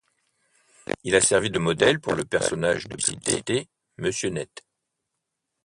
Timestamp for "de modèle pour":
1.51-2.15